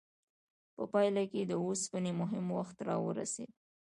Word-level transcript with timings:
په 0.75 0.83
پایله 0.91 1.23
کې 1.31 1.41
د 1.45 1.53
اوسپنې 1.65 2.11
مهم 2.21 2.45
وخت 2.59 2.77
راورسید. 2.89 3.51